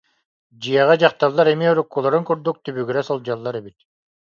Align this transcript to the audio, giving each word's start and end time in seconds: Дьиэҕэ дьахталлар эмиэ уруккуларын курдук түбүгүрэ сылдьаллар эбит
Дьиэҕэ 0.61 0.95
дьахталлар 0.99 1.47
эмиэ 1.53 1.69
уруккуларын 1.71 2.23
курдук 2.27 2.57
түбүгүрэ 2.63 3.01
сылдьаллар 3.07 3.55
эбит 3.61 3.77